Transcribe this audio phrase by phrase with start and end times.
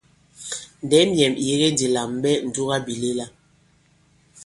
[0.83, 3.25] Ndɛ̌m yɛ̀ŋ ì yege ndī lā mɛ̀ ɓɛ ǹdugabìlɛla.